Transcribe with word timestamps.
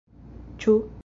Ĉu? 0.63 0.75